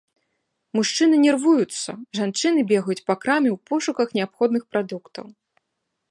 Мужчыны 0.77 1.15
нервуюцца, 1.25 1.91
жанчыны 2.19 2.63
бегаюць 2.71 3.03
па 3.09 3.15
краме 3.25 3.49
ў 3.55 3.57
пошуках 3.73 4.07
неабходных 4.19 4.63
прадуктаў. 4.73 5.25